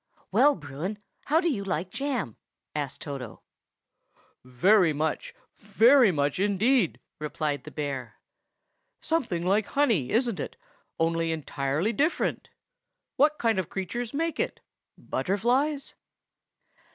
"Well, 0.31 0.55
Bruin, 0.55 0.97
how 1.25 1.39
do 1.39 1.47
you 1.47 1.63
like 1.63 1.91
jam?" 1.91 2.35
asked 2.73 3.01
Toto. 3.01 3.43
"Very 4.43 4.93
much, 4.93 5.35
very 5.57 6.11
much 6.11 6.39
indeed!" 6.39 6.99
replied 7.19 7.65
the 7.65 7.69
bear. 7.69 8.15
"Something 8.99 9.45
like 9.45 9.67
honey, 9.67 10.09
isn't 10.09 10.39
it, 10.39 10.55
only 10.99 11.31
entirely 11.31 11.93
different? 11.93 12.49
What 13.15 13.37
kind 13.37 13.59
of 13.59 13.69
creatures 13.69 14.11
make 14.11 14.39
it? 14.39 14.59
Butterflies?" 14.97 15.93